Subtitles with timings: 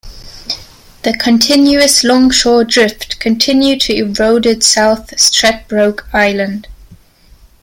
[1.03, 6.67] The continuous longshore drift continued to eroded South Stradbroke Island.